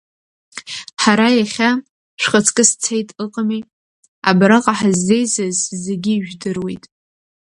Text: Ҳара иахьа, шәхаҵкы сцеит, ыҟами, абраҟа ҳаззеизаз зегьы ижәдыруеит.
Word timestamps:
Ҳара 1.01 1.27
иахьа, 1.37 1.69
шәхаҵкы 2.21 2.63
сцеит, 2.69 3.09
ыҟами, 3.23 3.63
абраҟа 4.29 4.73
ҳаззеизаз 4.79 5.57
зегьы 5.85 6.13
ижәдыруеит. 6.15 6.83